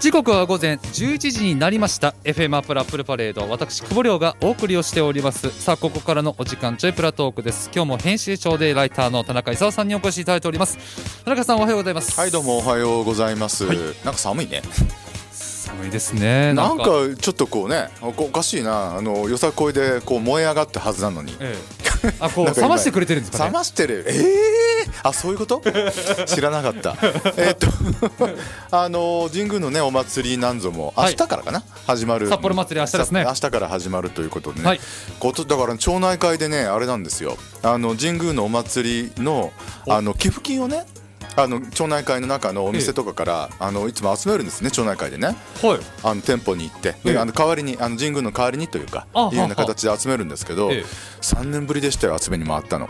[0.00, 2.14] 時刻は午前11時になりました。
[2.22, 5.50] FM アップルアップルパレード私久保亮がお送りをしております。
[5.50, 7.68] さあここからのお時間ちょいプラトークです。
[7.74, 10.78] 今日も編集長でライターの田中勲さんにお越しいただいております。
[11.24, 12.16] 田中さんおはようございます。
[12.18, 13.76] はいどうもおはようございます、はい。
[13.76, 14.62] なんか寒いね
[15.78, 16.52] 寒いですね。
[16.54, 16.84] なんか
[17.20, 18.96] ちょっとこうねおおかしいな。
[18.96, 21.36] あのよさこいでこう燃え上がったはずなのに。
[21.40, 21.78] ええ。
[22.20, 24.04] あこう冷ましてくれてるんですか冷ねましてる？
[24.08, 24.90] ええ。
[25.02, 25.62] あそういうこと？
[26.26, 26.96] 知らなかった。
[27.36, 27.66] えっと
[28.70, 31.14] あの神宮のねお祭りなんぞも明はい。
[31.14, 32.28] 日からかな、始まる。
[32.28, 33.24] 札幌祭り明日ですね。
[33.26, 34.80] 明日から始まるということでね、はい。
[35.18, 37.36] ことだから町内会でねあれなんですよ。
[37.62, 39.52] あの神宮のお祭りの
[39.88, 40.86] あの寄付金をね
[41.40, 45.36] あの町内会の中のお店とかから、あのいつも集めるんですね町内会でね。
[45.62, 45.78] はい。
[46.02, 46.96] あの店舗に行って。
[47.16, 50.84] あの代わりにあの神宮の代わりにというかあいうような形で集めるんですけどええ。
[51.20, 52.88] 3年ぶりでしたよ集めに回ったの。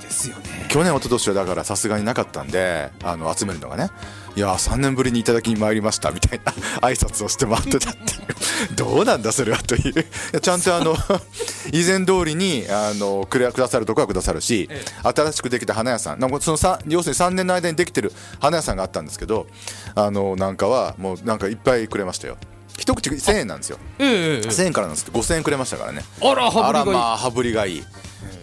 [0.00, 0.66] ですよね。
[0.68, 3.90] 去年一昨年はだからさすがになかったんであの集めるのがね
[4.36, 8.33] いやー3年ぶりにいただきに参りましたみたいな挨拶をして回ってたっていう
[8.76, 10.40] どうなんだそれはという。
[10.40, 10.96] ちゃんとあの
[11.72, 16.20] 以前通りにあのくれくださるとこはくださるし、え新しくできた花屋さん。
[16.20, 19.46] なんかそのさ要するに3年の間にできてる花屋さんがあったんですけど
[19.94, 22.36] あのなんかはもうなんかいっぱいくれましたよ。
[22.76, 23.78] 一口1000円なんですよ。
[23.98, 26.04] ええええ1000円からなんですけど5000円くれましたからね。
[26.20, 27.84] あら羽振りがいい。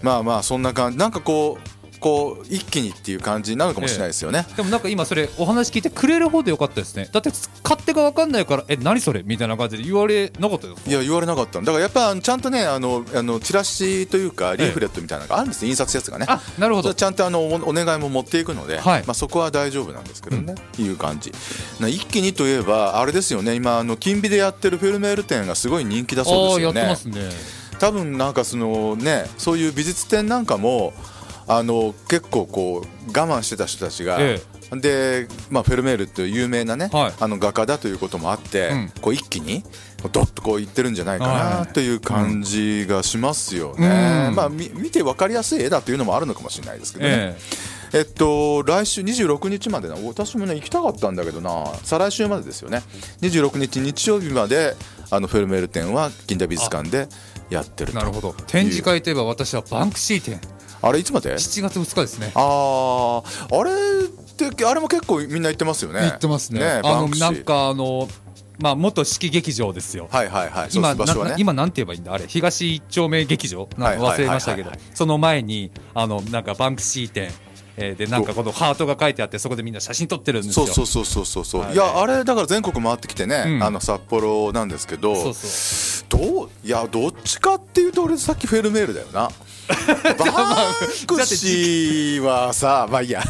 [0.01, 0.97] まあまあそんな感じ。
[0.97, 1.70] なんかこう
[2.01, 7.07] こう一気にっていう感じなのかもしれないですよね、でもなんか今それお話聞いてくれる方でよかったですね。
[7.11, 7.29] だって
[7.63, 10.89] 勝手が分かんないからえ何それみたいな感じで言われなかったですか？
[10.89, 11.65] いや言われなかったの。
[11.65, 16.25] だからやっぱちゃんとねあのあのチラシというかリーフレットみたいなのがあるんですよ印刷やつがね。
[16.27, 16.93] あなるほど。
[16.93, 19.03] ちゃんとあのおお願いも持っていくので、はい。
[19.05, 21.31] まあ、そこは大丈夫なんですけどね、いう感じ。
[21.79, 23.53] な一気にといえばあれですよね。
[23.53, 26.81] 今あの金美でやってるフェルメール展がすごい人気だそうですよね。
[26.81, 27.29] ああやってますね。
[27.79, 30.93] 多分なんかそのねそういう美術展なんかも
[31.47, 34.39] あの結構こう我慢してた人たちが、え
[34.79, 37.13] で、まあ、フェルメールっていう有名なね、はい。
[37.19, 38.91] あの画家だということもあって、うん。
[39.01, 39.63] こう一気に
[40.11, 41.73] ドッとこういってるんじゃないかはない。
[41.73, 44.27] という感じがしますよね。
[44.29, 44.35] うん。
[44.35, 47.35] まあみ見て分かりやすい絵だというのもあるのかもしれないですけどね。
[47.91, 48.01] ええ。
[48.01, 51.65] っと、来週26日までな私もね行きたかったんだけどな。
[51.83, 52.81] 再来週までですよね。
[53.21, 54.77] 26日日曜日まで
[55.09, 57.09] あのフェルメール展は近代美術館で
[57.49, 58.33] やってるとえなるほど。
[58.47, 60.39] 展示会といえば私はバンクシー展
[60.81, 62.31] あれいつまで？7月2日ですね。
[62.35, 63.71] あーあれ
[64.49, 65.99] ってあれも結構みんな行ってますよね。
[66.01, 66.63] 言ってますね。
[66.63, 68.07] あのなんかあの
[68.59, 70.07] まあ元式劇場ですよ。
[70.11, 70.69] はいはいはい。
[70.73, 71.35] 今ね。
[71.37, 72.13] 今なんて言えばいいんだ？
[72.13, 73.69] あれ東一丁目劇場？
[73.77, 74.71] なんか忘れましたけど。
[74.93, 77.31] その前にあのなんかバンクシー展
[77.77, 80.65] えーでなんかこのハートが書いてあってそこでみんな写真撮ってるんですよ。
[80.67, 81.73] そうそうそうそうそうそう、はい。
[81.73, 83.63] い、やあれだから全国回ってきてね、うん。
[83.63, 86.09] あの札幌なんですけどそうそう。
[86.09, 89.29] どういやどっちかっていうと俺さっきフェルメールだよな
[90.17, 93.21] バンクシーはさ まあいいや。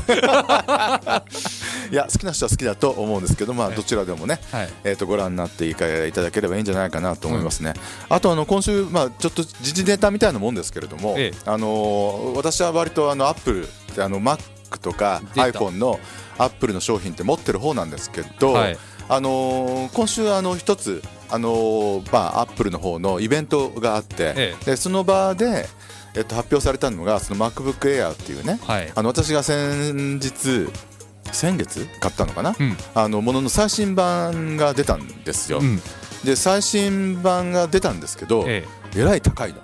[1.91, 4.69] いや好きな人は好きだと思うんですけどまあどちらでもね、はい。
[4.83, 7.73] えー、とご覧になっていただければいいんじゃないかなと思いますね、
[8.09, 11.37] あとあの今週、まあ、ちょっと時事ネタみたいなもんですけれども、ええ。
[11.45, 14.39] あのー私は割とあのアップルってあの Mac
[14.81, 15.99] とか iPhone の
[16.37, 18.77] アップルの商品って持ってる方なんですけど、はい。
[19.09, 24.55] あのー今週あの一つあのーまあアップルの方のイベントがあって、え。
[24.65, 25.67] でその場で、
[26.15, 28.91] えっと、発表されたのがその MacBook Air っていうね、はい。
[28.93, 30.67] あの私が先日
[31.31, 32.77] 先月買ったのかな、うん。
[32.93, 35.79] あのものの最新版が出たんですよ、うん。
[36.23, 39.03] で最新版が出たんですけど、ええ。
[39.03, 39.61] らい高いの。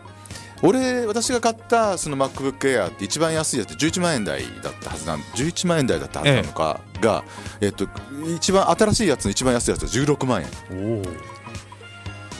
[0.63, 7.23] 俺私が買ったその MacBook Air って一番安いやつ11万円台だったはずなん11万円台だったはずなのかが、
[7.61, 7.87] えっと
[8.35, 11.03] 一番新しいやつの一番安いやつは16万円。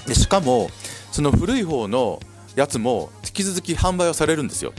[0.07, 0.69] でしかも
[1.11, 2.19] その古い方の
[2.57, 4.73] やつも引き続き販売はされるんですよ、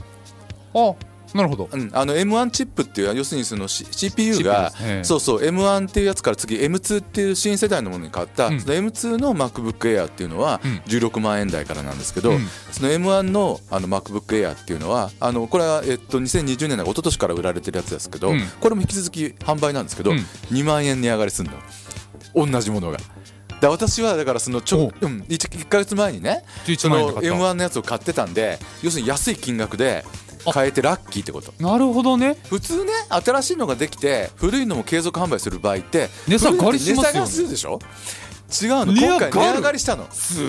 [0.75, 0.93] あ
[1.33, 1.69] なるほど。
[1.71, 4.71] うん、あの M1 チップっていう要するにその、C、CPU が、
[5.03, 8.59] そうそう M1 っていうやつから次 M2 っていう新世代のものに変わった、うん。
[8.59, 10.77] その M2 の MacBook Air っていうのはうん。
[10.87, 12.47] 16万円台からなんですけど、うん。
[12.71, 18.41] その M1 のあの MacBook Air っていうのはあのこれは、えっと、2020年の一昨年から売られてるやつですけど、うん。
[18.59, 20.17] これも引き続き販売なんですけど、うん。
[20.17, 21.51] 2万円値上がりする
[22.35, 22.47] の。
[22.47, 22.97] 同じものが。
[23.61, 25.07] で私はだからそのちょ、おう。
[25.07, 27.37] ん、1, 1ヶ月前にね11その万円で買った。
[27.37, 30.05] M1 のやつを買ってたんで要するに安い金額で
[30.53, 31.53] 買えてラッキーってこと。
[31.59, 32.37] なるほどね。
[32.49, 37.29] 普通ね新しいのができて古いのも継続販売する場合って値下がりしますよね。
[37.29, 37.79] するでしょ？
[38.61, 38.93] 違うの。
[38.93, 40.07] 今回値上がりしたの。
[40.11, 40.39] す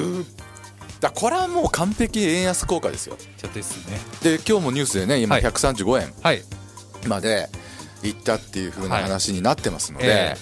[1.01, 3.17] だこれはもう完璧円安効果ですよ。
[3.53, 3.99] ですね。
[4.23, 5.45] で今日もニュースでね今はい。
[5.45, 6.43] 135円はい。
[7.07, 7.49] まで
[8.05, 9.03] いったっていう風なはい。
[9.05, 10.37] 話になってますので、え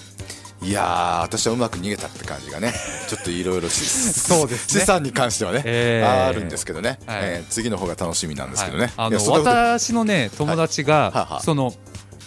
[0.61, 2.73] いやー私はうまく逃げたって感じがね
[3.07, 4.81] ちょっといろいろそうですね。
[4.81, 6.27] 資産に関してはね、えー。
[6.27, 7.19] あるんですけどね、はい。
[7.23, 8.93] えー次の方が楽しみなんですけどね、はい。
[9.07, 11.73] あの私のね友達が、はその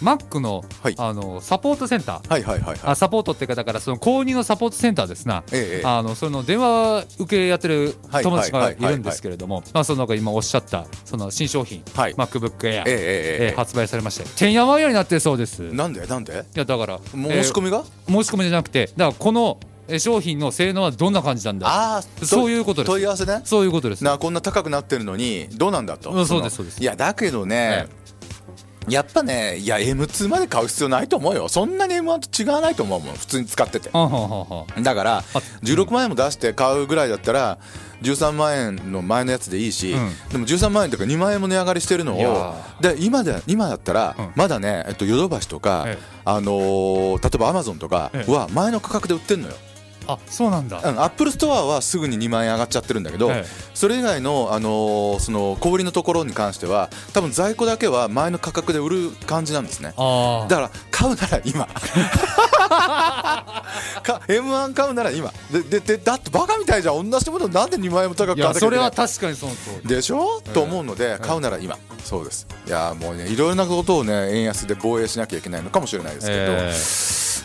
[0.03, 0.95] マックの,、はい。
[0.97, 2.29] あのサポートセンター。
[2.29, 2.79] はいはいはいはい。
[2.83, 5.85] あサポートっていうかだからその購入のサポートセンターですな、ええええ。
[5.85, 12.13] あのその電話受けやってるはい友達がはいるんですけれども、まあその今おっしゃったその新商品、はい。
[12.13, 15.63] MacBook Air、ええ発売されましててんやわんやになってるそうです。
[15.63, 16.43] いなんでなんで？
[16.53, 19.57] やだから申し込みが、えー申し込みじゃなくてだからこの
[19.87, 21.67] えー商品の性能はどんな感じなんだ？
[21.67, 22.91] ああそういうことです。
[22.91, 23.41] 問い合わせね。
[23.43, 24.03] そういうことです。
[24.03, 26.81] なこんな高くなってるのにどうなんだと、うんそうですのそうです。
[26.81, 27.87] いやだけどね、
[28.89, 31.47] やっぱねいや M2 まで買う必要ないと思うよ。
[31.49, 33.89] そんなに M1 と違わないと思うもん普通に使ってて。
[33.89, 35.23] だからあ
[35.63, 37.57] 16万円も出して買うぐらいだったら
[38.01, 40.09] 13万円の前のやつでいいし、うん。
[40.29, 44.31] でも13万円とか2万円も値上がりしてるのをで今で今だったら、うん。
[44.35, 46.03] まだね、えっと、ヨドバシとか、ええ。
[46.25, 48.31] あのー例えばアマゾンとかええ。
[48.31, 49.55] は前の価格で売ってるのよ、
[50.07, 50.77] あそうなんだ。
[50.77, 53.49] うん、アップルストアはすぐに2万円上がっちゃってるんだけど、ええ。
[53.73, 59.93] それ以外の、あのーその小売りのところに関しては多分在庫だけは前の価格で売る感じなんですね。
[59.97, 61.67] あだから買うなら今。
[64.03, 65.31] か M1 買うなら今。
[65.51, 67.09] でででだってバカみたいじゃん。
[67.09, 68.85] 同じものなんで2万円も高く買わなきゃいけない。
[68.85, 69.53] は確かにその。
[69.85, 71.77] でしょ、と思うので買うなら今。
[72.03, 72.47] そうです。
[72.67, 76.71] いやもうねいろいろなことをね円安で防衛しなきゃいけないのかもしれないですけど、え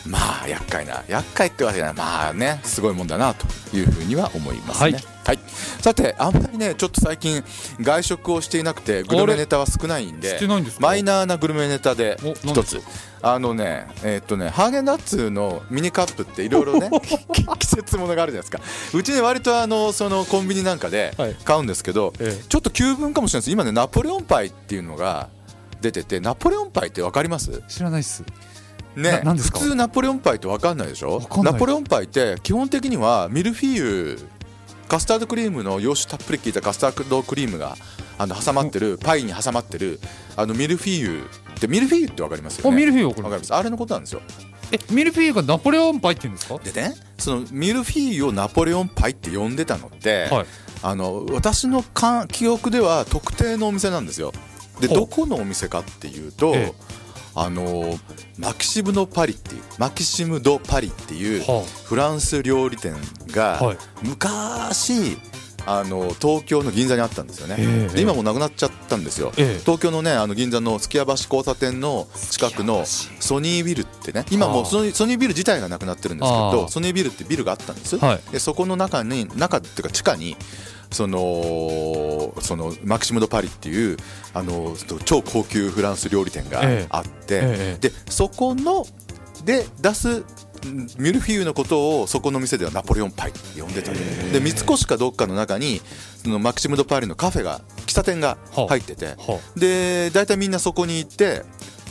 [0.05, 1.95] まあ厄介な厄介ってわけじゃない。
[1.95, 4.91] まあねすごいもんだなというふうには思いますね。
[4.93, 5.03] はい。
[5.25, 5.39] はい、
[5.79, 7.43] さてあんまりねちょっと最近
[7.79, 10.39] 外食をしていなくてグルメネタは少ないんー、で
[10.79, 12.81] マイナーなグルメネタで一つ。
[13.21, 16.89] あのねえーっとねハーゲンダッツのミニカップっていろいろね
[17.59, 18.97] 季節ものがあるじゃないですか。
[18.97, 21.35] うちね割とあのそのコンビニなんかではい。
[21.43, 22.43] 買うんですけど、ええ。
[22.47, 23.51] ちょっと旧文かもしれないです。
[23.51, 25.27] 今ねナポレオンパイっていうのが
[25.81, 27.61] 出ててナポレオンパイって分かります？
[27.67, 28.23] 知らないっす。
[28.99, 29.21] ね。
[29.23, 29.59] な、ですか？
[29.59, 31.21] 普通ナポレオンパイって分かんないでしょ？
[31.43, 34.19] ナポレオンパイって基本的にはミルフィーユ
[34.87, 37.75] カスタードクリームの洋酒たっぷり効いたカスタードクリームが
[38.17, 39.99] あの挟まってるパイに挟まってる
[40.35, 41.19] あのミルフィーユ
[41.55, 42.69] ってミルフィーユって分かりますよね？
[42.69, 43.53] おミルフィーユわかります。
[43.53, 44.21] あれのことなんですよ。
[44.71, 46.59] えミルフィーユがナポレオンパイって言うんですか？
[46.59, 50.45] でねそのミルフィーユをナポレオンパイって呼んでたのって、はい。
[50.81, 54.31] あの私のか記憶では特定のお店なんですよ。
[54.79, 56.98] でどこのお店かっていうと、ええ
[57.35, 57.97] あの
[58.37, 62.95] マキシム・ド・パリっていうマキシム・ド・パリっていうはフランス料理店
[63.31, 63.77] がはい。
[64.03, 65.17] 昔
[65.65, 69.59] あの東京の銀座にあったんですよね、ええで今もうなくなっちゃったんですよ、ええ。
[69.59, 78.31] 東京のねあの銀座の月屋橋交差点の近くのソニービルってね今もソニービル自体がなくなってるんですけどソニービルってビルがあったんです、はい。
[78.31, 80.35] でそこの中に中っていうか地下に
[80.91, 83.97] そのそのマキシム・ド・パリっていう
[84.33, 84.75] あの
[85.05, 86.87] 超高級フランス料理店がええ。
[86.89, 88.85] あって、ええでそこの
[89.45, 90.25] で出すん
[90.97, 93.97] ミルフィーユのことをそこの店ではナポレオンパイって呼んでたの。
[94.31, 95.81] で三越かどっかの中に
[96.23, 99.07] そのマキシム・ド・パリのカフェが喫茶店が入ってて。
[99.07, 101.43] はで大体みんなそこに行って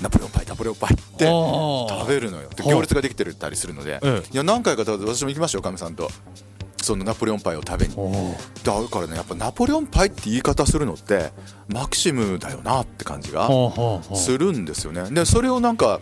[0.02, 2.48] ナポレオンパイナポレオンパイって食べるのよ。
[2.54, 4.28] ではあ行列ができてるたりするので、ええ。
[4.32, 6.10] いや何回か私も行きましたよかみさんと
[6.88, 7.94] そのナポレオンパイを食べに。
[8.64, 11.30] だからねやっぱナポレオンパイって言い方するのって
[11.68, 13.48] マキシムだよなって感じが
[14.14, 15.10] するんですよね。
[15.10, 16.00] でそれをなんか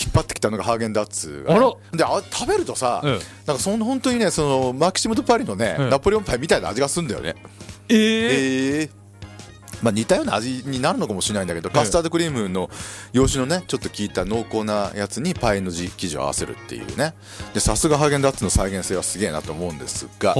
[0.00, 1.98] 引っ張ってきたのがハーゲンダッツがね、あら。
[1.98, 5.90] であ食べるとさ、えなんかその本当にねそのマキシム・ド・パリのね、ええ。
[5.90, 7.34] ナポレオンパイみたいな味がするんだよね。
[7.90, 7.98] ええ。
[7.98, 9.01] ええ
[9.82, 12.70] まあ似たような味になるのかもしれないんだけど、カスタードクリームの
[13.12, 17.14] 洋酒のねちょっと効いた濃厚なやつにパイの生地を合わせるっていうね。
[17.54, 20.34] でさすがハーゲンダッツの再現性はすげえなと思うんですが。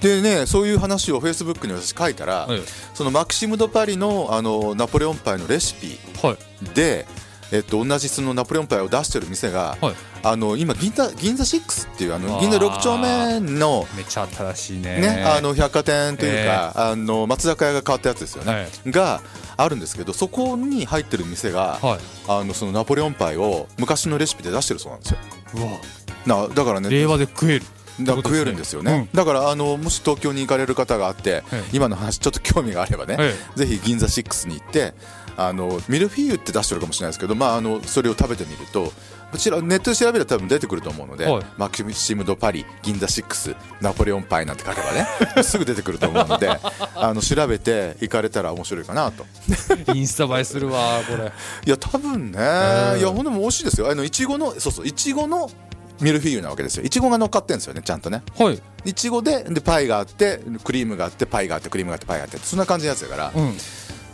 [0.00, 2.62] でねそういう話をフェイスブックに私書いたら、ええ。
[2.94, 6.74] そのマキシム・ド・パリのあのナポレオンパイのレシピはい。
[6.74, 7.06] で、
[7.52, 9.94] えっと、同じそのナポレオンパイを出してる店が、はい
[10.28, 15.00] あの今銀座銀座6っていうあの銀座6丁目のめっちゃ新しいね。
[15.00, 18.90] ね、あの百貨店というか、あの松坂屋が変わったやつですよね、はい。
[18.90, 19.22] が
[19.56, 21.98] あるんですけどそこに入ってる店が、はい。
[22.28, 25.18] あのそのナポレオンパイを昔のレシピで出してるそうなんですよ。
[25.54, 26.46] うわ。
[26.48, 27.64] なだからね令和で食える。
[28.00, 31.64] だ食えるんですよね、だからあのもし東京に行かれる方があって、ええ。
[31.72, 34.92] 今の話ちょっと興味があればね、えぜひ銀座6に行って
[35.36, 38.92] あのミルフィーユって出してるかもしれないですけど、まあ、あのそれを食べてみると
[39.36, 41.46] こちらネットで調べれば多分出てくると思うので、はい。
[41.58, 45.06] マキシム・ド・パリ銀座6ナポレオンパイなんて書けばね
[45.44, 46.48] すぐ出てくると思うので
[46.96, 49.26] あの調べて行かれたら面白いかなと。
[49.94, 51.24] インスタ映えするわこれ。
[51.66, 53.90] いや多分ね、えいやほんでも美味しいですよ。
[53.90, 55.50] あのいちごのそうそういちごの
[56.00, 56.84] ミルフィーユなわけですよ。
[56.84, 58.22] いちごが乗っかってるんですよねちゃんとね。
[58.38, 58.62] はい。
[58.86, 63.56] いちごででパイがあってクリームがあってパイがあってクリームがあってパイがあってそんな感じのやつだから、うん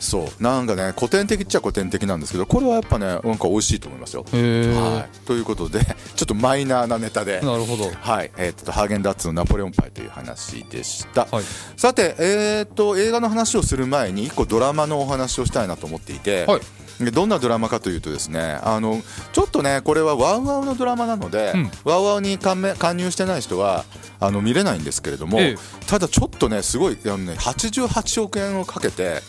[0.03, 0.43] そう。
[0.43, 4.25] なんかね古典的っちゃ古典的なんですけどこれはやっぱねなんか美味しいと思いますよ。
[4.25, 5.81] はい、ということで
[6.17, 7.41] ちょっとマイナーなネタで。
[7.41, 7.91] なるほど。
[8.01, 11.45] はい、えーっとハーゲンダッツのナポレオンパイという話でした、はい。
[11.77, 16.61] さて、えーっと映画の話をする前に一個ドラマのお話をしたいなと思っていて、はい。
[17.05, 21.71] でどんなドラマかというとですねあのちょっとねこれはワウワウのドラマなので、うん。
[21.85, 23.85] ワウワウに加入してない人は
[24.21, 25.87] あの見れないんですけれども、ええ。
[25.87, 29.21] ただちょっとねすごいあの、ね、88億円をかけて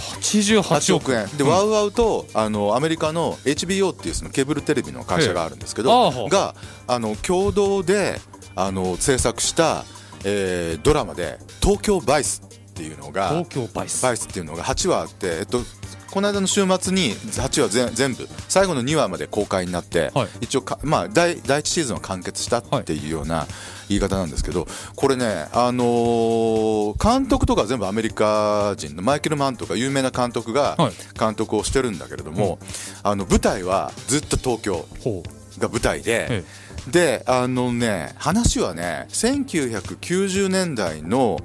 [0.00, 1.04] 88 8億。
[1.04, 1.26] 億円。
[1.36, 1.50] で、うん。
[1.50, 6.54] ワウワウとあのアメリカの HBO っていうそのケーブルテレビの会社があるんですけど、が
[6.86, 8.20] あの共同で
[8.56, 9.84] あの制作した、
[10.24, 14.02] えードラマで「東京バイス」っていうのが東京バイス。
[14.02, 15.62] バイスっていうのが8話あって、えっと、
[16.10, 20.28] この間の週末に8話全全部最後の2話まで公開になって、はい。
[20.42, 23.46] 一応か、まあ、第第1シーズンは完結したっていうような
[23.88, 30.92] 言い方なんですけどこれね、あのー監督とか全部アメリカ人のマイケル・マンとか有名な監督がはい。
[31.18, 32.58] 監督をしてるんだけれども、
[33.02, 35.22] あの舞台はずっと東京ほ
[35.58, 36.26] が舞台で。
[36.30, 36.44] え
[36.88, 41.38] であのね話はね1990年代の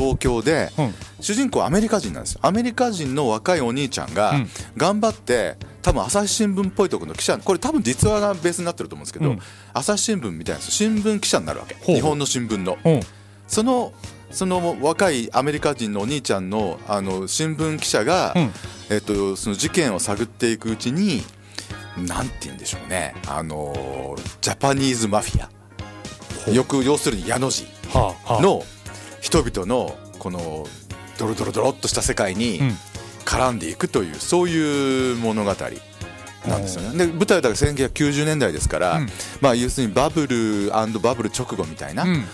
[0.00, 0.94] 東京で、うん。
[1.20, 2.40] 主人公アメリカ人なんですよ。
[2.42, 4.48] アメリカ人の若いお兄ちゃんがうん。
[4.76, 9.38] 頑張って多分朝日新聞っぽいところの記者これ多分実話がベースになってると思うんですけど、うん。
[9.74, 11.74] 朝日新聞みたいな新聞記者になるわけ。
[11.74, 12.78] 日本の新聞の。
[13.46, 13.92] その
[14.30, 18.50] その若いアメリカ人のお兄ちゃんのあの新聞記者が、うん。
[18.90, 21.22] えっと、その事件を探っていくうちに
[21.96, 23.14] なんて言うんでしょうね。
[23.26, 28.62] あのジャパニーズマフィアよく要するに矢の字の
[29.20, 30.66] 人々のこの
[31.18, 32.76] ドロドロドロっとした世界にうん。
[33.26, 35.54] 絡んでいくというそういう物語
[36.48, 37.06] なんですよね。
[37.06, 39.08] で舞台だから1990年代ですから、うん。
[39.40, 40.70] まあ要するにバブル
[41.00, 42.24] バブル直後みたいな、うん。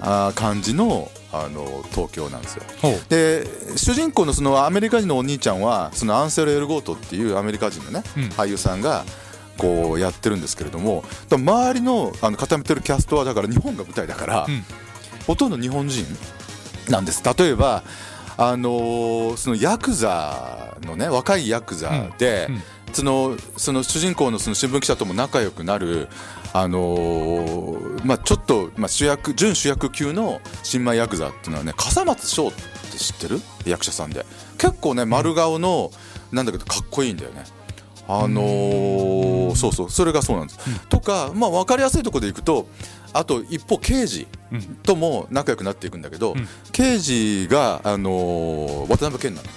[0.00, 2.64] あー感じのあの東京なんですよ。
[3.08, 3.46] で
[3.76, 8.22] 主人公のそのアメリカ人のお兄ちゃんはそのアンセル・エルゴートっていうアメリカ人のね、うん。
[8.30, 9.04] 俳優さんが
[9.56, 14.64] こうやってるんですけれども周りのあの固めてるキャストはだから日本が舞台だから、うん。
[15.26, 16.04] ほとんど日本人
[16.90, 17.22] なんです。
[17.24, 17.82] 例えば
[18.36, 22.54] あのーそのヤクザのね若いヤクザで、うん。
[22.56, 22.62] うん。
[22.92, 26.08] そのその主人公のその新聞記者とも仲良くなる、
[26.54, 33.40] あのーまあ、ちょっと、まあ、主役準主役級の新米ヤクザっていうのはね笠松翔って知ってる？
[33.64, 34.26] 役者さんで。
[34.58, 35.90] 結構ね丸顔の、
[36.30, 37.44] なんだけどかっこいいんだよね。
[38.08, 40.86] あのーそうそうそれがそうなんです。
[40.88, 42.66] とか、まあ、分かりやすいところでいくと
[43.12, 44.62] あと一方刑事うん。
[44.82, 46.48] とも仲良くなっていくんだけど、うん。
[46.72, 49.48] 刑事が、あのー渡辺謙なの。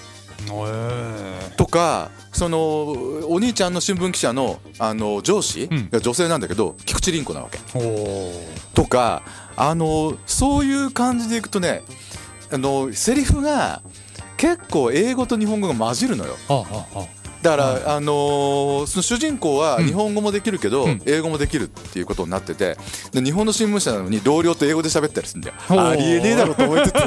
[0.50, 2.58] へとかその
[3.30, 5.90] お兄ちゃんの新聞記者のあの上司うん。
[5.90, 7.60] が女性なんだけど、菊池凛子なわけ。
[8.74, 9.24] とか
[9.56, 11.82] あのそういう感じでいくとね
[12.52, 13.82] あのセリフが
[14.38, 16.36] 結構英語と日本語が混じるのよ。
[16.50, 17.08] うはあはあは
[17.42, 19.86] だから、あのーその主人公はうん。
[19.86, 21.02] 日本語もできるけど、うん。
[21.06, 22.76] 英語もできるっていうことになってて
[23.12, 25.56] で日本の新聞社なのに同僚と英語で喋ったりするんだよ。
[25.70, 26.96] ありえねえだろと思いつつ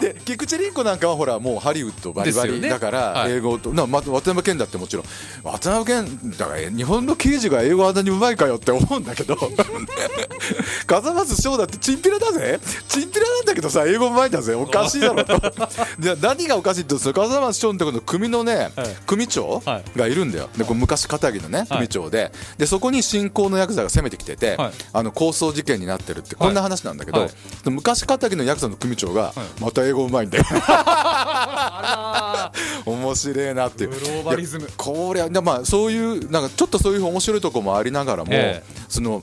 [0.00, 2.68] で菊池凛子なんかはほらもうハリウッドバリバリね。
[2.68, 3.32] だからはい。
[3.32, 5.04] 英語と、なま渡辺謙だってもちろん
[5.42, 9.36] 渡辺謙だから日本の刑事が英語あんなにうまいかよって思うんだけど
[10.86, 12.60] 風松翔だってチンピラだぜ。
[12.88, 14.54] チンピラなんだけどさ英語うまいんだぜ。
[14.54, 15.38] おかしいだろと。
[15.98, 18.96] で何がおかしいってその風松翔のところの組のね、はい。
[19.06, 19.98] 組長はい。
[19.98, 20.48] がいるんだよ。
[20.56, 24.72] でこれ昔片木のね組長で,、でそこに新興のヤクザが攻めてきてて、はい。
[24.92, 27.28] あの抗争事件になってるってこんな話なんだけど、
[27.64, 29.62] 昔片木のヤクザの組長が、い。
[29.62, 30.44] また英語うまいんだよ。
[30.64, 32.52] あ
[32.86, 33.90] 面白いなっていう。
[33.90, 34.68] グローバリズム。
[34.76, 38.62] これはでまあそういうなんかちょっとそういう面白いところもありながらも、え。
[38.88, 39.22] その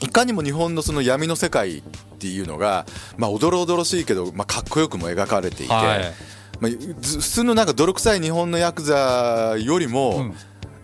[0.00, 1.82] いかにも日本のその闇の世界っ
[2.18, 6.12] ていうのが、まあ、おどろおどろしいけど、まあ、かっこよくも描かれていて、はい。
[6.58, 10.34] まあ、ず普通のなんか泥臭い日本のヤクザよりも、うん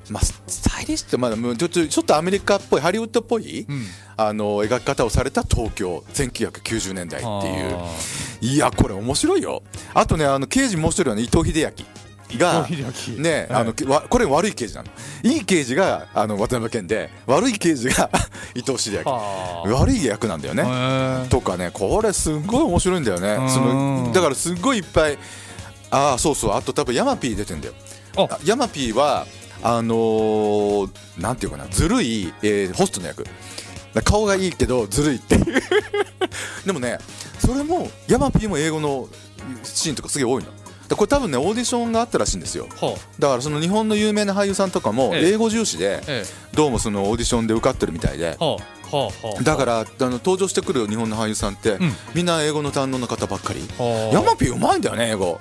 [0.08, 3.86] まあ、スタイリッシュってまだちょっとちょっとアメリカっぽいハリウッドっぽい、うん。
[4.18, 7.76] あの描き方をされた東京1990年代っていう。
[7.76, 7.90] あ
[8.40, 9.62] いやこれ面白いよ。
[9.94, 11.72] あとねあの刑事もう一人はね伊藤英明
[12.38, 12.66] が
[13.18, 13.60] ね、はい。
[13.60, 14.88] あのわこれ悪い刑事なの。
[15.22, 18.10] いい刑事があの渡辺謙で悪い刑事が
[18.54, 19.10] 伊藤英明。
[19.10, 19.68] はあ。
[19.68, 20.64] 悪い役なんだよね、
[21.28, 23.36] とかねこれすんごい面白いんだよね。
[23.50, 25.18] そのだからすっごいいっぱい
[25.90, 26.54] ああそうそう。
[26.54, 27.74] あと多分ヤマピー出てんだよ。
[28.44, 29.26] ヤマピーは
[29.62, 33.24] あのーなんていうかなずるい、えーホストの役。
[34.04, 35.62] 顔がいいけどずるいっていう。
[36.66, 36.98] でもね
[37.38, 39.08] それもヤマピーも英語の
[39.62, 40.50] シーンとかすげえ多いの。
[40.88, 42.68] でこれ多分ねオーディションがあったらしいんですよ。
[42.80, 45.32] はだからその日本の有名な俳優さんとかもええ。
[45.32, 46.02] 英語重視で
[46.54, 48.36] どうもそのオーディションで受かってるみたいで。
[48.40, 48.56] えは
[48.92, 51.96] あはあはあだからあの登場してくる日本の俳優さんって、ん。
[52.14, 53.60] みんな英語の堪能な方ばっかり。
[53.78, 55.40] はあヤマピーうまいんだよね英語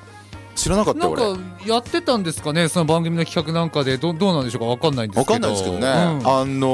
[0.55, 3.97] 知らなかったなんかやってたんですかねその番組の企画なんかで。
[3.97, 4.67] どどうなんでしょうか？
[4.67, 5.33] わかんないんですけど。
[5.33, 6.27] わかんないですけどね、うん。
[6.27, 6.67] あの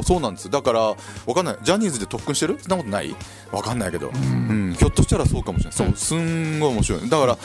[0.00, 0.96] ーそうなんですだからわ
[1.34, 1.56] かんない。
[1.62, 2.58] ジャニーズで特訓してる？
[2.60, 3.14] そんなことない？
[3.52, 4.74] わかんないけど、うん。
[4.78, 5.76] ひょっとしたらそうかもしれない。
[5.76, 7.10] そうすんごい面白い。
[7.10, 7.38] だから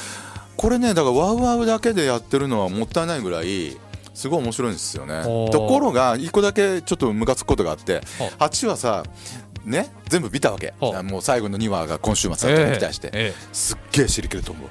[0.55, 3.77] これねだからワウワウだけでやってるのはもったいないぐらい
[4.13, 5.24] すごい面白いんですよね。
[5.51, 8.01] ところが一個だけちょっとムカつくことがあっては
[8.39, 9.03] 8話さ
[9.65, 10.74] ね全部見たわけ。
[10.79, 14.69] はもう最後の2話が今週末だったの期待して、えすっげえ尻切れると思う。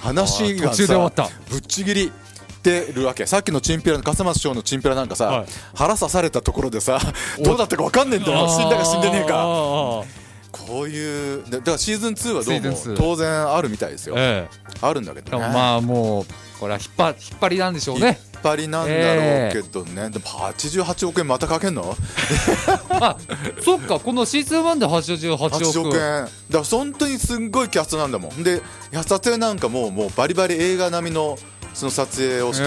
[0.00, 1.12] 話がさ
[1.50, 2.12] ぶっちぎり
[2.60, 3.26] ってるわけ。
[3.26, 5.46] さっきのチンピラの笠松翔のチンピラなんかさ、はい。
[5.74, 6.98] 腹刺されたところでさ
[7.42, 8.48] どうだったか分かんねえんだよ。
[8.48, 10.04] 死んだか死んでねえか。
[10.52, 14.14] こういうだだからシーズン2はどうシーズン2も当然あるみたいですよ。
[14.18, 14.48] え
[14.80, 15.46] あるんだけどね。
[15.46, 16.26] もまあもう
[16.58, 21.96] これは引っ張引っ張りなんでしょうね引っ張りなんだろうけどね、でも88億円またかけんの？
[22.90, 23.16] あ
[23.62, 24.00] そっか。
[24.00, 25.88] このシーズン1で88 8億。
[25.88, 26.00] 億円。
[26.24, 28.42] だから本当にすんごいキャストなんだもん。
[28.42, 28.60] でい
[28.96, 31.38] や撮影なんかももうバリバリ映画並みの
[31.74, 32.66] その撮影をして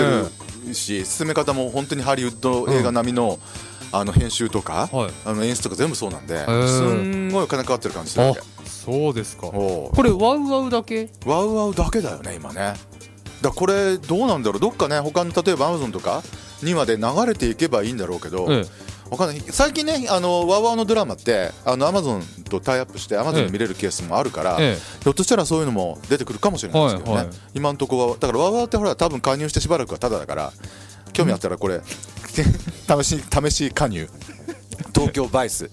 [0.70, 3.38] るし、進め方も本当にハリウッド映画並みの,、
[3.92, 5.12] あの編集とか、はい。
[5.25, 6.68] あの演出とか全部そうなんで、ー。
[6.68, 9.48] すんごい金かかってる感じするわあけそうですか。
[9.48, 9.96] おう。
[9.96, 11.10] これワウワウだけ？
[11.25, 12.75] ワウワウだけだよね今ね
[13.44, 14.60] だこれどうなんだろう？
[14.60, 16.24] どっかね他の例えばアマゾンとか
[16.64, 18.66] にまで流れていけばいいんだろうけど、え
[19.12, 19.40] わかんない。
[19.50, 25.04] 最近ねあのワウワウのドラマってあのアマゾンとタイアップしてアマゾンで見れるケースもあるから、ええ。
[25.04, 27.36] ひょっとしたらそういうのも出てくるかもしれないですけどね、はいはい。
[27.54, 30.54] 今のところはだからワウワウってほら多分加入してしばらくはタダだから
[31.12, 31.82] 興味あったらこれ
[32.34, 34.10] 試し試し加入。
[34.96, 35.70] 東京バイス。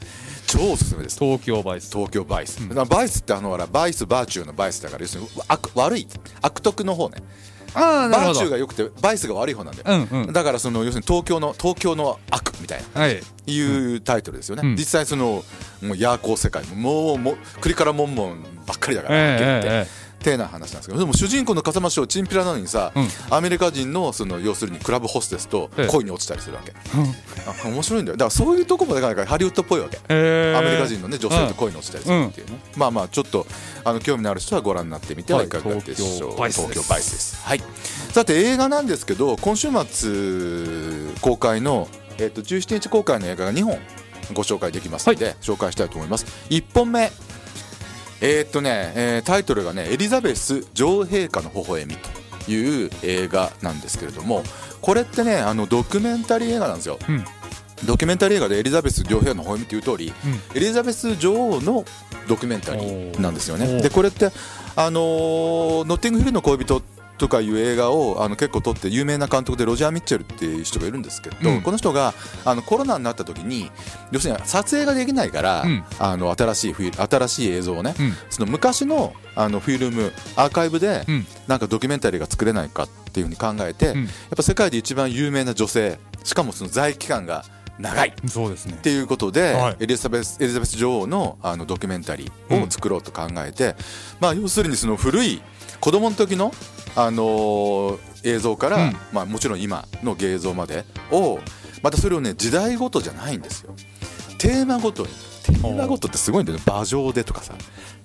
[0.46, 1.18] 超おすすめです。
[1.18, 1.90] 東京バイス。
[1.92, 6.08] 東京バイス、だからバイスってあのほらバイスバーチューのバイスだから要するに悪悪い。
[6.42, 7.22] 悪徳の方ね
[7.74, 15.42] バーチューが良くてバイスが悪い方なんだよ、うんうんだからその要するに東京の東京の悪みたいなはいいうタイトルですよね、うん実際その
[15.82, 23.08] もうヤーコー世界もうもう栗からもんもんばっかりだから、ええはっきり言ってええてな話なんですけどでも主人公の風間翔チンピラなのにさ、うん。
[23.30, 25.86] アメリカ人のその要するにクラブホステスとええ。
[25.86, 26.72] 恋に落ちたりするわけ、
[27.46, 28.16] あ面白いんだよ。
[28.16, 29.98] だからそういうとこもだからハリウッドっぽいわけ。
[30.08, 33.46] ええアメリカ人のね女性と恋に落ちたりするっていうね、まあまあちょっと
[33.84, 35.48] あの興味のある人はご覧になってみてはい。
[35.48, 36.68] かがでしょう、はい東京バイスです。
[36.68, 37.46] 東京バイスです。
[37.46, 37.62] はい。
[38.12, 43.78] さて映画なんですけど今週末公開の、えっと17日公開の映画が2本
[44.32, 46.26] ご紹介できますので、紹介したいと思います。
[46.50, 47.10] 1本目
[48.20, 51.96] えーっとね、えータイトルがね「エリザベス女王陛下の微笑み」
[52.44, 54.42] という映画なんですけれども
[54.80, 57.24] これってねあのドキュメンタリー映画なんですよ、うん。
[57.84, 60.56] ドキュメンタリー映画でエリザベス女王陛下の微笑みという通り、うん。
[60.56, 61.84] エリザベス女王の
[62.28, 63.80] ドキュメンタリーなんですよね。
[63.82, 64.30] でこれって
[64.76, 66.82] あのーノッティングヒルの恋人
[67.20, 71.60] とかいう映画をあの結構撮って有名な監督でロジャー・ミッチェルっていう人がいるんですけど、うん。
[71.60, 72.14] この人が
[72.46, 73.70] あのコロナになった時に
[74.10, 75.84] 要するに撮影ができないから、うん。
[75.98, 78.12] あの新しい新しい映像をね、うん。
[78.30, 81.26] その昔のあのフィルムアーカイブでうん。
[81.46, 84.04] なんかドキュメンタリーが作れないかっていうふうに考えて、うん。
[84.04, 87.44] やっぱ世界で一番有名な女性しかもその在位期間が
[87.78, 88.08] 長い。
[88.08, 88.78] っそうですね。
[88.80, 89.76] ていうことで、はい。
[89.80, 93.76] エリザベスエリザベス女王のあのドキュメンタリーを作ろうと考えて、
[94.20, 95.42] まあ、要するにその古い
[95.80, 96.52] 子供の時の、
[96.96, 98.96] あのー映像から、うん。
[99.12, 101.40] まあ、もちろん今の芸像までを
[101.82, 103.74] またそれをね時代ごとじゃないんですよ。
[104.38, 105.08] テーマごとに。
[105.44, 106.64] テーマごとってすごいんだよね。
[106.66, 107.54] 馬上でとかさ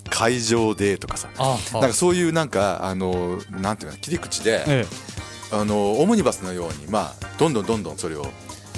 [0.09, 1.29] 会場でとかさ。
[1.37, 4.85] ああなんかそういうなんかあのなんていうの切り口で、え
[5.51, 8.25] あのオムニバスのようにまあどんどんどんどんそれを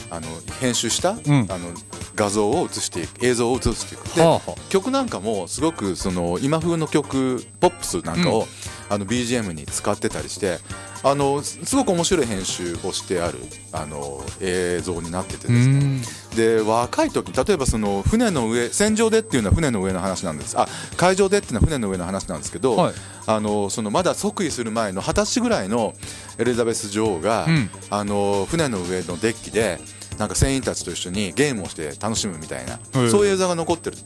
[0.10, 0.28] あの
[0.60, 1.20] 編集した、ん。
[1.50, 1.74] あの
[2.16, 4.16] 画像を映していく映像を映していく。
[4.16, 8.48] で、えはあは曲なんかもすごくその今風の曲ポップスなんかを、
[8.90, 10.60] あの BGM に使ってたりして
[11.04, 13.40] あのすすごく面白い編集をしてある
[13.72, 15.80] あの映像になっててうですね。
[15.80, 16.02] ん。
[16.36, 20.58] で若い時例えばその船の上戦場でっていうのは船の上の話なんです。
[20.58, 22.94] あ海上でっていうのは船の上の話なんですけど、はい。
[23.28, 25.94] あのそのまだ即位する前の二十歳ぐらいの
[26.40, 27.70] エリザベス女王が、うん。
[27.90, 29.80] あの船の上のデッキで
[30.18, 33.98] なんか船員たちと一緒にゲームをして楽しむみたいな、うんそういう映像が残ってる。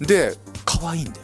[0.00, 1.16] で可愛いんだよ。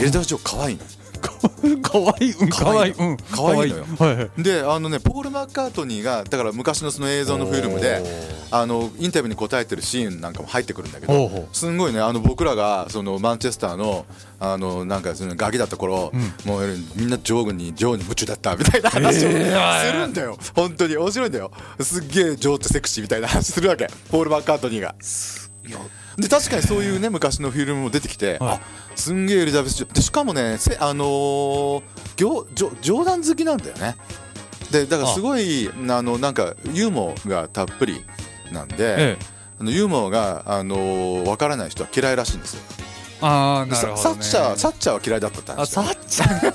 [0.00, 0.84] エリザベス女王可愛いの
[1.22, 2.32] かわいい。
[2.32, 2.92] うんかわいい。
[2.92, 3.84] うんかわいいのよ。
[3.96, 4.14] かわい。
[4.14, 4.42] いはいはい。
[4.42, 8.02] であのねポール・マッカートニーがだから昔のその映像のフィルムで
[8.50, 14.04] あのインタビューに答えてるシーンなんかも入ってくるんだけどすんごいねあの僕らがそのマンチェスターの
[14.40, 16.10] あのなんかそのガキだった頃、
[16.44, 20.36] もうみんな女王に女王に夢中だったみたいな話をすえーるんだよ。
[20.56, 21.52] 本当に面白いんだよ。
[21.80, 23.88] すっげえ女王ってセクシーみたいな話するわけ。
[24.10, 24.96] ポール・マッカートニーが。
[26.16, 28.54] で確かにそういうね昔のフィルムも出てきて、はい。
[28.56, 28.60] あ
[28.94, 31.82] すんげえエリザベス女王でしかもねせあのー
[32.16, 33.96] 冗冗冗談好きなんだよね。
[34.70, 38.04] でだからすごいあのなんかユーモアがたっぷり
[38.50, 39.18] なんで、ええ。
[39.60, 42.62] あのユーモアがあのーわからない人は嫌いらしいんですよ
[43.22, 44.00] ああなるほどね。
[44.02, 46.54] サッチャーサッチャーは嫌いだったってあ話サッチャ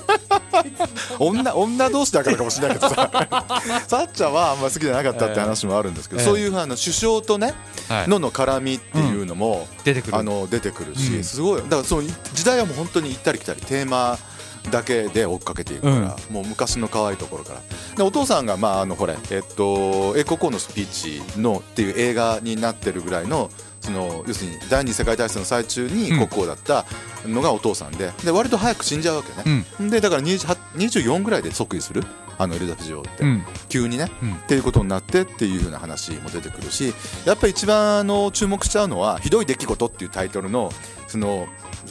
[1.18, 3.10] 女女同士だからかもしれないけどさ。
[3.88, 6.26] サッチャーはあんまり好きじゃなかったって話もあるんですけど、ええ。
[6.26, 7.54] そういうあの首相とね、
[7.88, 8.08] はい。
[8.08, 10.16] のの絡みっていうのも、出てくる。
[10.16, 11.24] あの出てくるし、うん。
[11.24, 12.02] すごいだからその
[12.34, 14.18] 時代はもう本当に行ったり来たりテーマ
[14.70, 17.60] だけで追っかけていくから、もう昔の可愛いところから。
[17.96, 20.86] でお父さんがまああのほれえっと英国王のスピー
[21.34, 23.50] チのっていう映画になってるぐらいの
[23.88, 26.28] その要するに第二次世界大戦の最中にうん。
[26.28, 26.84] 国王だった
[27.26, 29.90] のがお父さんでで割と早く死んじゃうわけね、うん。
[29.90, 32.04] でだから28 24ぐらいで即位する。
[32.40, 33.44] あのエリザベス女王って、うん。
[33.68, 34.34] 急にね、うん。
[34.34, 40.72] っていうことになってっていう風な話も出てくるしやっぱり一番あの注目しちゃうのは「ひどい出来事」っていうタイトルの
[41.08, 41.48] その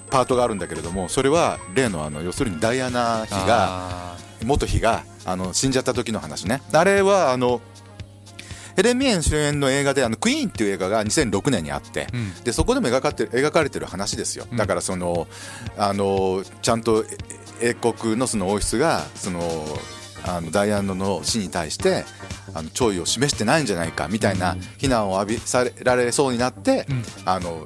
[0.10, 6.62] パートがあるんだけれどもそれは例のあの要するにダイアナ妃があ元妃があの死んじゃった時の話ね。
[6.71, 7.60] あれはあの
[8.77, 12.43] ヘレン・ミエン主演の映画で「あのクイーン」っていう映画が2006年にあって、ーうん。
[12.43, 14.45] でそこでも描かって描かれてる話ですよ。
[14.49, 14.57] うん。
[14.57, 15.27] だからその
[15.77, 17.03] あのちゃんと
[17.59, 19.41] え英国のその王室がその
[20.23, 22.05] あのダイアナの死に対して
[22.53, 24.61] あの弔意を示してないんじゃないかみたいなうん。
[24.77, 27.03] 非難を浴びされられそうになって、うん。
[27.25, 27.65] あの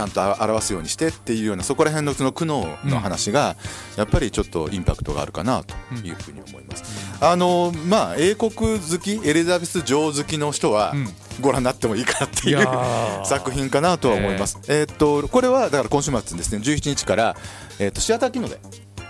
[0.00, 3.56] ちゃんと表すようにしてっていうようなそこら辺のその苦悩の話が
[3.96, 6.84] やっぱりちょっとインパクトがあるかなというふうに思います。
[7.20, 11.08] あのまあ英国好きエリザベス女王好きの人はうん
[11.40, 14.58] ご覧になってもいいかなっていうー作品かなとは思います。
[14.68, 17.36] えーっとこれはだから今週末ですね11日から、
[17.78, 18.58] えーっとシアター機能で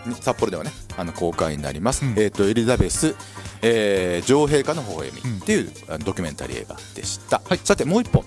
[0.07, 2.05] に札幌ではねあの公開になります。
[2.05, 3.15] うんえーっとエリザベス、
[3.63, 7.41] えー女王陛下の微笑うんみっていう、あのドキュメンタリー映画でした。
[7.65, 8.25] さてもう一本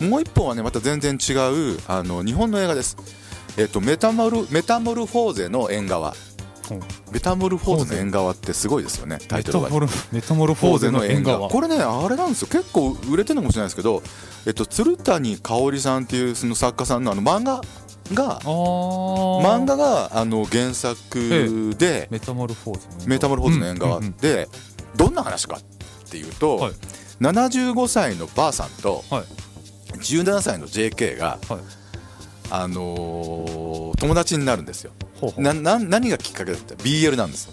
[0.00, 2.96] もう一本はねまた全然違うあの日本の映画です。
[3.56, 6.14] えーっとメタモルメタモルフォーゼの縁側。
[6.70, 6.74] う。
[6.74, 6.80] ん
[7.10, 9.70] メタモルフォーゼの縁側ってすごいですよねタイトルが
[10.12, 11.48] メタモルフォーゼの縁側。
[11.48, 12.48] これねあれなんですよ。
[12.48, 14.02] 結構売れてるのかもしれないですけど、
[14.46, 17.60] えっと、鶴谷香織さんっていうその作家さんのあの漫画
[18.14, 23.08] が漫画があの原作で、メタモルフォーゼの縁側。
[23.08, 24.00] メタモルフォーズの縁側。
[24.20, 24.48] で
[24.96, 26.72] どんな話かっていうと、はい。
[27.20, 29.24] 75歳のばあさんとはい
[29.96, 31.60] 17歳の JK が、はい。
[32.50, 34.92] あのー友達になるんですよ。
[35.20, 37.52] ほうなな何がきっかけだった？BL なんですよ。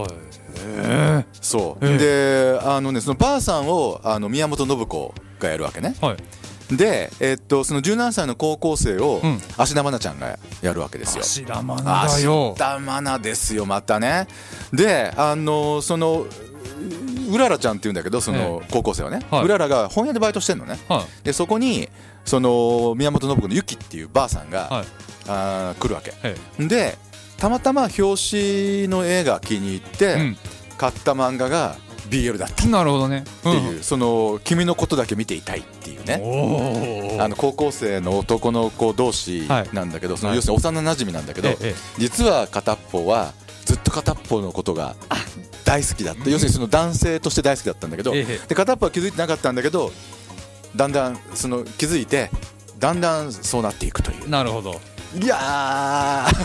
[0.00, 0.10] はい。
[0.58, 5.94] えそう、えであのねそのばあさんをあの宮本信子がやるわけね。
[6.00, 6.76] ーはい。
[6.76, 9.40] で、えっとその17歳の高校生をうん。
[9.56, 11.22] 芦田愛菜ちゃんがやるわけですよ。
[11.22, 12.52] 芦田愛菜だよ。
[12.52, 14.26] 芦田愛菜ですよまたね。
[14.72, 16.26] であのその
[17.26, 19.44] ううららちゃんっていうんだけどその高校生はね、はい。
[19.44, 20.78] うららが本屋でバイトしてんのね。
[20.88, 21.24] はい。
[21.24, 21.88] でそこに
[22.24, 24.86] その宮本信子のゆきっていうばあさんが、はい。
[25.28, 26.12] あー来るわけ。
[26.26, 26.98] はいで
[27.36, 30.36] たまたま表紙の絵が気に入って、うん。
[30.78, 31.76] 買った漫画が
[32.08, 32.64] BL だった。
[32.66, 33.24] っなるほどね。
[33.42, 37.18] ていう、その君のことだけ見ていたいっていうね。
[37.20, 40.36] あの高校生の男の子同士なんだけど、そのはい。
[40.36, 41.74] 要するに幼馴染なんだけど、ええ。
[41.98, 43.32] 実は片っぽは
[43.64, 44.94] ずっと片っぽのことが
[45.66, 46.30] 大好きだった。
[46.30, 48.38] 要するにその男性として大好きだったんだけど、ええ。
[48.48, 49.92] で片っぽは気づいてなかったんだけど
[50.76, 52.30] だんだんその気づいて
[52.78, 54.30] だんだんそうなっていくという。
[54.30, 54.80] なるほど。
[55.20, 56.36] いやー。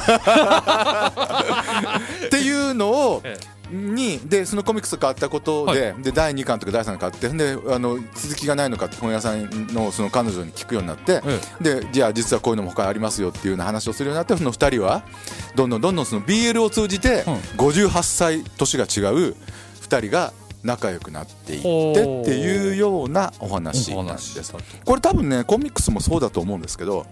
[2.27, 3.38] っていうのをえ
[3.71, 15.03] にでそのコミックス買ったことで,、で第2巻とか第3巻買ってであの続きがないのかって本屋さんのその彼女に聞くようになって、えでじゃあ実はこういうのも他ありますよっていうような話をするようになってその2人は
[15.55, 17.34] どんどんどんどんその BL を通じてうん。
[17.57, 19.36] 58歳年が違う
[19.81, 24.53] 2人が仲良くなっていってっていうようなお話なんです。
[24.86, 27.05] これ多分ねコミックスもそうだと思うんですけど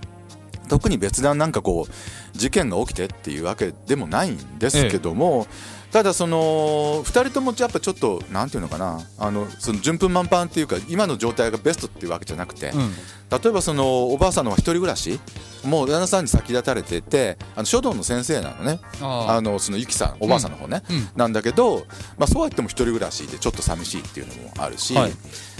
[0.67, 5.47] 特に別段なんかこう事件が起きてっていうわけでもないんですけども、
[5.91, 9.01] ただその2人ともやっぱちょっとなんていうのかな。
[9.17, 12.91] あのその順風満帆っていうか今の状態がベストっていうわけじゃなくて、うん。
[13.31, 15.19] 例えばそのおばあさんの方が一人暮らし
[15.63, 18.79] もう旦那さんに先立たれててあの書道の先生なのね。
[19.01, 19.41] ああ。
[19.41, 21.09] のそのゆきさんおばあさんの方ね、うん。
[21.15, 21.85] なんだけど、
[22.17, 25.11] まあ、そうは言っても一人暮らしでちょっと寂しいっていうのもあるし、はい。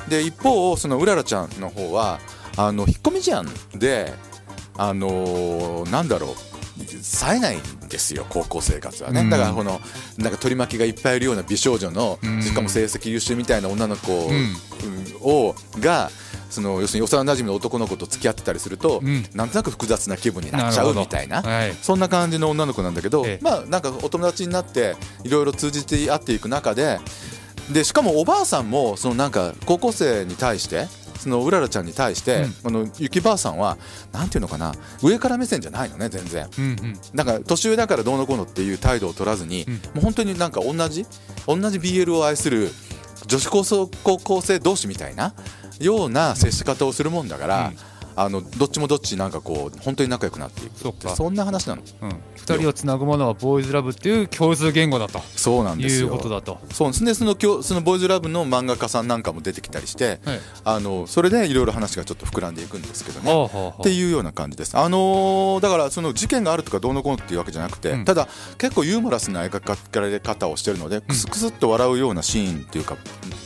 [0.10, 2.20] で一方そのうららちゃんの方は
[2.56, 3.48] あの引っ込み思案
[3.80, 4.14] で
[4.78, 6.49] あのーなんだろう
[7.02, 9.30] 冴えないんですよ高校生活はね、うん。
[9.30, 9.82] だからこの
[10.18, 12.42] なんか取り巻きがいっぱいいるような美少女の、うん。
[12.42, 14.30] しかも成績優秀みたいな女の子
[15.22, 16.12] をが
[16.50, 19.26] その要するに幼馴染の男の子と付き合ってたりすると、うん。
[19.34, 21.74] なんとなく複雑な気分になっちゃうみたいなはい。
[21.82, 23.44] そんな感じの女の子なんだけど、ええ。
[23.44, 27.00] まあなんかお友達になっていろいろ通じて会っていく中で
[27.72, 30.88] でしかもおばあさんもそのなんか高校生に対して
[31.20, 33.78] そのうららちゃんに対して、あのゆきばあさんは
[34.12, 36.50] なんていうのかな上から目線じゃないのね全然。
[36.58, 37.00] うんうん。
[37.14, 39.74] なんか年上だからどうのこうのっていう態度を取らずに、うん。
[39.74, 41.06] もう本当になんか同じ
[41.46, 42.70] 同じ BL を愛する
[43.28, 45.34] 女子高校生同士みたいな
[45.80, 47.74] ような接し方をするもんだから、
[48.22, 50.78] あのどっちもどっちなんかこう本当に仲良くなっていく。
[50.78, 51.16] そっか。
[51.16, 51.82] そんな話なの？
[52.02, 55.20] うん、二人をつなぐものはボーイズラブっていう共通言語だと。
[55.20, 56.08] そうなんですよ。
[56.08, 56.60] いうことだと。
[56.74, 57.04] そうです。
[57.04, 60.40] ねそのそのボーイズラブの漫画家さんなんかも出てきたりしてはい。
[60.66, 63.32] あのそれでいろいろ話がちょっと膨らんでいくんですけどね。
[63.32, 63.82] ほうほうほう。
[63.82, 64.78] っていうような感じです。
[64.78, 68.06] あのーだからその事件があるとかどうのこうのっていうわけじゃなくて、うん。
[68.06, 68.28] ただ
[68.58, 72.98] 結構ユーモラスな描かれ方をしてるのでクスクスっと笑うようなシーンっていうか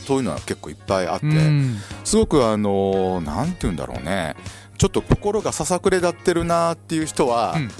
[0.06, 1.76] そういうのは結構いっぱいあって、うん。
[2.04, 4.34] すごくあのーなんて言うんだろうね
[4.78, 7.70] ちょっと心がささくれ立ってるなっていう人は、うん。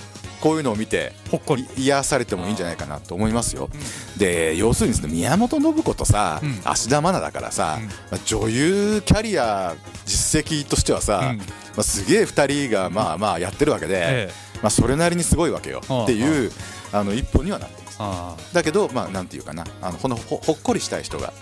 [0.41, 1.63] こういうのを見てほっこり。
[1.79, 3.71] い癒されてもいいんじゃないかなと思いますよ。
[4.19, 6.61] で要するにですね宮本信子とさ、うん。
[6.65, 7.87] 芦田愛菜だからさ、うん。
[7.87, 11.39] まあ女優キャリア実績としてはさ、うん。
[11.39, 11.45] ま
[11.79, 14.33] あ、すげえ2人がまあまあやってるわけで、ええ。
[14.61, 15.81] まあ、それなりにすごいわけよ。
[15.81, 16.53] っていう
[16.93, 17.97] あの一本にはなってます。
[18.01, 18.37] あ。
[18.53, 19.65] だけどまあなんていうかな。
[19.81, 21.33] あのこのほほっこりしたい人が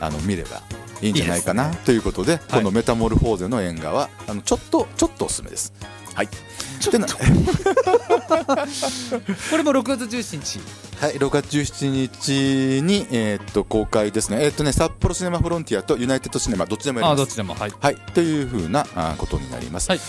[0.00, 0.62] あの見れば
[1.02, 1.66] いいんじゃないかな。
[1.66, 5.72] いいですということでこの「メタモルフォーゼ」の縁画はあのちょっとちょっとおすすめです。
[6.14, 6.28] はい。
[6.90, 7.16] でなー
[9.50, 10.60] これも6月17日。
[11.00, 17.18] はい、6月17日に、えーっと公開ですね、えーっとね、札幌シネマフロンティアとユナイテッドシネマ、どっちでもやります。
[17.18, 17.54] どっちでも。
[17.54, 17.72] はい。
[17.80, 19.88] はい、というふうなあーことになります。
[19.90, 20.00] はい。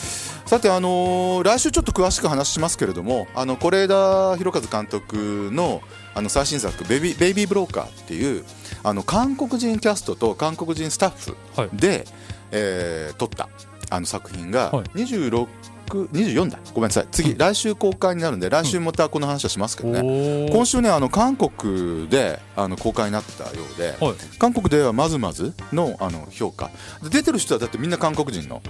[0.46, 5.82] さて、あのー来週ちょっと詳しく話しますけれども、あの是枝裕和監督の
[6.16, 8.44] あの最新作ベビー「ベイビー・ブローカー」っていう
[8.84, 11.70] あの韓国人キャストと韓国人スタッフはい。
[11.74, 12.06] で、
[12.52, 13.50] えー撮った
[13.90, 14.86] あの作品がはい。
[14.90, 15.48] 26、
[15.88, 16.58] 24だ。
[16.74, 17.08] ごめんなさい。
[17.12, 24.16] 次、来週公開になるんで来週またこの話はしますけどね、お今週ねあの韓国であの公開になったようで、はい。
[24.40, 26.72] 韓国ではまずまずのあの評価。
[27.04, 28.62] で出てる人はだってみんな韓国人の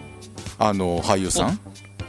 [0.60, 1.60] あの俳優さん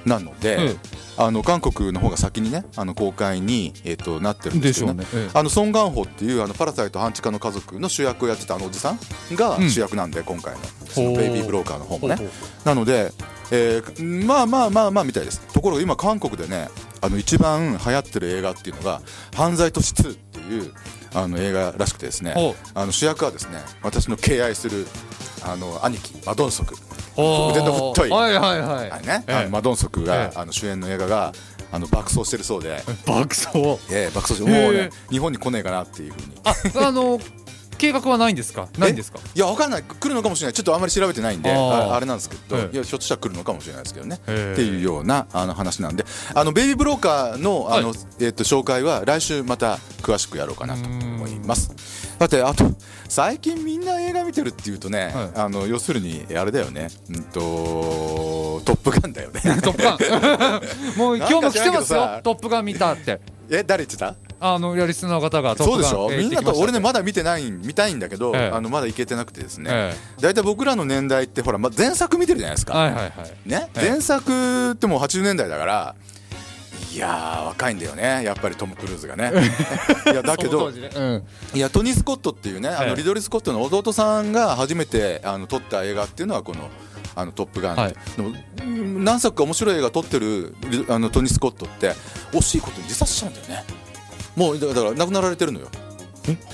[0.05, 0.77] なので、え
[1.17, 5.05] あの韓国の方が先にねあの公開に、えー、となってるんでですしよね。
[5.05, 5.29] ょうね。
[5.29, 8.99] えあのソン・ガンホっていうあのパラサイト半地下の家族の主役をやってたあのおじさん
[9.35, 9.71] がうん。
[9.71, 10.61] 主役なんで、今回の。
[10.89, 12.19] そのベイビー・ブローカーの方もね。
[12.65, 13.13] なので、
[13.51, 15.41] えーまあまあまあまあみたいです。
[15.53, 16.69] ところが今韓国でね
[17.01, 19.03] あの一番流行ってる映画っていうのが
[19.35, 20.73] 「犯罪都市2」っていう
[21.15, 24.87] あの映画らしくてですねほあの主役はですね私の敬愛する
[25.43, 26.75] あの兄貴マドンソク
[27.17, 28.11] 腕の太い。
[28.11, 28.91] はいはいはい。
[28.91, 29.35] あれね、ええ。
[29.37, 30.37] あのマドンソクが、ええ。
[30.37, 31.33] あの主演の映画が
[31.73, 33.59] あの爆走してるそうで、爆走？
[33.91, 36.33] ええ爆走してもうね日本に来ねえかなっていうふうに。
[36.45, 37.19] ああの
[37.77, 38.69] 計画はないんですか？
[38.79, 39.19] ないんですか？
[39.35, 39.83] いやわかんない。
[39.83, 40.55] 来るのかもしれない。
[40.55, 42.75] ちょっとあんまり調べてないんであれなんですけど、ええ。
[42.75, 46.05] いやひょっとしたら来るのかもしれないですけどね、っていうようなあの話なんで。
[46.35, 47.97] あのベイビー・ブローカーのあの、はい。
[48.21, 51.73] えっと紹介は来週また詳しくやろうかなと思います。
[52.19, 52.65] さてあと
[53.09, 55.31] 最近みんな映画見てるっていうとね、はい。
[55.35, 56.89] あの要するにあれだよね。
[57.09, 59.41] うんと「トップガン」だよね。
[59.63, 60.61] トップガン。
[60.99, 62.21] もう今日も来てますよ。
[62.23, 63.21] トップガン見たって。
[63.51, 64.15] え誰言ってた？
[64.41, 66.09] あのやリスナーの方がそうでしょ？
[66.11, 68.55] みんなと俺ねままだ見てない見たいんだけど、ええ。
[68.55, 73.13] あのまだ行けてなくてですね、え大体僕らの年代ってほら、ま、前作見てるじゃないですか、はいはいはい。
[73.49, 73.91] ね、ええ。
[73.91, 75.95] 前作ってもう80年代だから
[76.95, 78.23] いやー若いんだよね。
[78.25, 79.33] やっぱりトム・クルーズがね。
[80.07, 80.91] いやだけどね。
[80.95, 81.25] うん。
[81.55, 86.71] いやトニー・スコットっていうねあええのリドリー・スコットの弟さんが初めてあの撮った映画っていうのはこの
[87.17, 87.97] 「あのトップガン」はい。
[88.17, 91.95] でもうん何作か面白い映画撮ってるリあのトニー・スコットって
[92.33, 93.65] 惜しいことに自殺しちゃうんだよね。
[94.37, 95.69] もうだだから亡くなられてるのよ。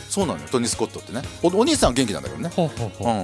[0.08, 1.22] そうなのよトニー・スコットってね。
[1.42, 2.50] おお兄さんは元気なんだけどね。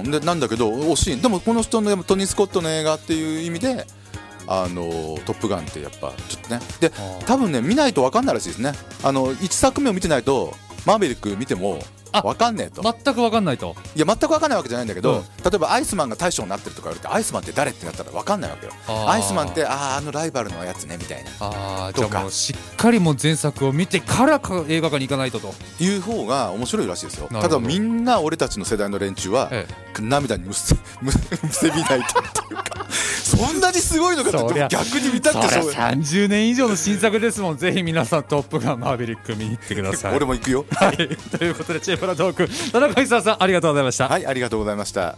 [0.03, 1.17] うん、でなんだけど惜しい。
[1.19, 3.87] でもこの人のトニー・スコットの映画っていう意味で
[4.47, 6.59] 「あのトップガン」ってやっぱちょっとね。
[6.79, 6.91] で
[7.25, 8.73] 多分ね見ないと分かんないらしいですね。
[9.03, 10.55] あの1作目を見てないと
[10.85, 12.81] マーベリック見てもあ分かんねえと。
[12.81, 13.75] 全く分かんないと。
[13.95, 15.21] いや全く分かんないわけじゃないんだけど、うん。
[15.21, 17.71] 例えばアイスマンが大将になってるとか言われてアイスマンって誰？
[17.71, 18.73] ってなったら分かんないわけよ。
[19.09, 21.29] アイスマンってあああのライバルのやつねみたいな。
[21.39, 25.53] ああじゃとかあもうしっかりもう前作を見てからか映画館に行かないとと。
[25.79, 27.27] いう方が面白いらしいですよ。
[27.29, 29.67] ただみんな俺たちの世代の連中は、え
[29.99, 31.11] 涙にむせむ
[31.43, 34.67] むせび泣いたっていうかそんなにすごいのかそりゃ。
[34.67, 37.57] って逆に見たそりゃくてそう30年以上の新作ですもん。
[37.57, 40.15] ぜひ皆さん「トップガンマーヴェリック」見に行ってください。
[40.15, 40.65] 俺も行くよ。
[40.71, 40.97] はい。
[40.97, 42.71] ということでチェープラトーク。
[42.71, 44.07] 田中久さんありがとうございました。
[44.07, 45.15] はいありがとうございました。